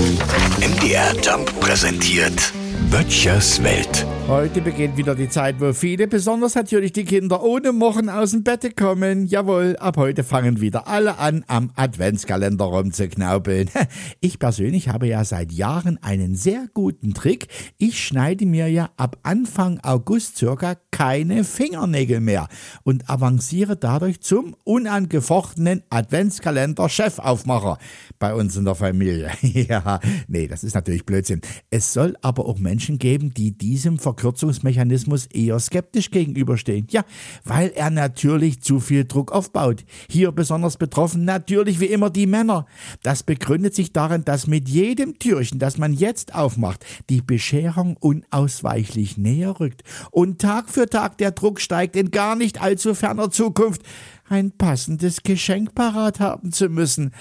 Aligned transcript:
MDR 0.00 1.14
Jump 1.22 1.60
präsentiert 1.60 2.54
Böttchers 2.90 3.62
Welt. 3.62 4.06
Heute 4.26 4.62
beginnt 4.62 4.96
wieder 4.96 5.14
die 5.14 5.28
Zeit, 5.28 5.60
wo 5.60 5.74
viele, 5.74 6.08
besonders 6.08 6.54
natürlich 6.54 6.92
die 6.92 7.04
Kinder, 7.04 7.42
ohne 7.42 7.72
Mochen 7.72 8.08
aus 8.08 8.30
dem 8.30 8.42
Bett 8.42 8.76
kommen. 8.76 9.26
Jawohl, 9.26 9.76
ab 9.78 9.98
heute 9.98 10.24
fangen 10.24 10.60
wieder 10.60 10.88
alle 10.88 11.18
an, 11.18 11.44
am 11.48 11.70
Adventskalender 11.76 12.64
rumzuknaubeln. 12.64 13.68
Ich 14.20 14.38
persönlich 14.38 14.88
habe 14.88 15.06
ja 15.06 15.24
seit 15.24 15.52
Jahren 15.52 15.98
einen 16.02 16.34
sehr 16.34 16.66
guten 16.72 17.12
Trick. 17.14 17.48
Ich 17.78 18.02
schneide 18.02 18.46
mir 18.46 18.68
ja 18.68 18.90
ab 18.96 19.18
Anfang 19.22 19.80
August 19.82 20.38
circa 20.38 20.76
keine 21.00 21.44
Fingernägel 21.44 22.20
mehr 22.20 22.46
und 22.82 23.08
avanciere 23.08 23.74
dadurch 23.74 24.20
zum 24.20 24.54
unangefochtenen 24.64 25.82
Adventskalender-Chefaufmacher 25.88 27.78
bei 28.18 28.34
uns 28.34 28.54
in 28.58 28.66
der 28.66 28.74
Familie. 28.74 29.30
ja, 29.40 29.98
nee, 30.28 30.46
das 30.46 30.62
ist 30.62 30.74
natürlich 30.74 31.06
Blödsinn. 31.06 31.40
Es 31.70 31.94
soll 31.94 32.18
aber 32.20 32.44
auch 32.44 32.58
Menschen 32.58 32.98
geben, 32.98 33.32
die 33.32 33.56
diesem 33.56 33.98
Verkürzungsmechanismus 33.98 35.24
eher 35.24 35.58
skeptisch 35.58 36.10
gegenüberstehen. 36.10 36.86
Ja, 36.90 37.06
weil 37.44 37.70
er 37.70 37.88
natürlich 37.88 38.60
zu 38.60 38.78
viel 38.78 39.06
Druck 39.06 39.32
aufbaut. 39.32 39.86
Hier 40.10 40.32
besonders 40.32 40.76
betroffen 40.76 41.24
natürlich 41.24 41.80
wie 41.80 41.86
immer 41.86 42.10
die 42.10 42.26
Männer. 42.26 42.66
Das 43.02 43.22
begründet 43.22 43.74
sich 43.74 43.94
darin, 43.94 44.26
dass 44.26 44.46
mit 44.46 44.68
jedem 44.68 45.18
Türchen, 45.18 45.58
das 45.60 45.78
man 45.78 45.94
jetzt 45.94 46.34
aufmacht, 46.34 46.84
die 47.08 47.22
Bescherung 47.22 47.96
unausweichlich 47.96 49.16
näher 49.16 49.58
rückt 49.60 49.82
und 50.10 50.42
Tag 50.42 50.68
für 50.68 50.89
Tag 50.90 51.18
der 51.18 51.30
Druck 51.30 51.60
steigt 51.60 51.96
in 51.96 52.10
gar 52.10 52.36
nicht 52.36 52.60
allzu 52.60 52.94
ferner 52.94 53.30
Zukunft 53.30 53.82
ein 54.28 54.52
passendes 54.52 55.22
Geschenk 55.22 55.74
parat 55.74 56.20
haben 56.20 56.52
zu 56.52 56.68
müssen. 56.68 57.12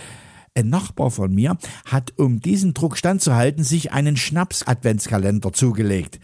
Ein 0.56 0.70
Nachbar 0.70 1.12
von 1.12 1.34
mir 1.34 1.58
hat, 1.86 2.14
um 2.18 2.40
diesen 2.40 2.74
Druck 2.74 2.98
standzuhalten, 2.98 3.64
sich 3.64 3.92
einen 3.92 4.18
Schnaps-Adventskalender 4.18 5.54
zugelegt. 5.54 6.20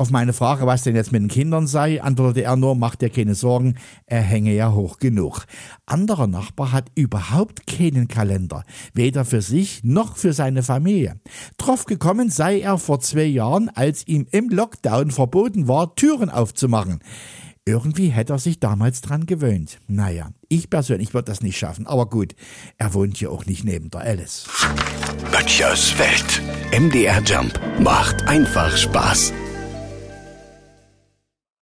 Auf 0.00 0.10
meine 0.10 0.32
Frage, 0.32 0.64
was 0.64 0.84
denn 0.84 0.94
jetzt 0.94 1.10
mit 1.10 1.22
den 1.22 1.28
Kindern 1.28 1.66
sei, 1.66 2.00
antwortete 2.00 2.44
er 2.44 2.54
nur, 2.54 2.76
macht 2.76 3.02
dir 3.02 3.10
keine 3.10 3.34
Sorgen, 3.34 3.74
er 4.06 4.20
hänge 4.20 4.54
ja 4.54 4.72
hoch 4.72 4.98
genug. 5.00 5.44
Anderer 5.86 6.28
Nachbar 6.28 6.70
hat 6.70 6.92
überhaupt 6.94 7.66
keinen 7.66 8.06
Kalender, 8.06 8.62
weder 8.94 9.24
für 9.24 9.42
sich 9.42 9.82
noch 9.82 10.16
für 10.16 10.32
seine 10.32 10.62
Familie. 10.62 11.16
Drauf 11.56 11.84
gekommen 11.84 12.30
sei 12.30 12.60
er 12.60 12.78
vor 12.78 13.00
zwei 13.00 13.24
Jahren, 13.24 13.70
als 13.70 14.06
ihm 14.06 14.28
im 14.30 14.50
Lockdown 14.50 15.10
verboten 15.10 15.66
war, 15.66 15.96
Türen 15.96 16.30
aufzumachen. 16.30 17.00
Irgendwie 17.68 18.08
hätte 18.08 18.32
er 18.32 18.38
sich 18.38 18.60
damals 18.60 19.02
dran 19.02 19.26
gewöhnt. 19.26 19.78
Naja, 19.88 20.30
ich 20.48 20.70
persönlich 20.70 21.12
würde 21.12 21.26
das 21.26 21.42
nicht 21.42 21.58
schaffen, 21.58 21.86
aber 21.86 22.08
gut, 22.08 22.34
er 22.78 22.94
wohnt 22.94 23.20
ja 23.20 23.28
auch 23.28 23.44
nicht 23.44 23.62
neben 23.62 23.90
der 23.90 24.00
Alice. 24.00 24.48
Böttchers 25.30 25.92
Welt. 25.98 26.40
MDR 26.72 27.22
Jump 27.22 27.60
macht 27.78 28.26
einfach 28.26 28.74
Spaß. 28.74 29.34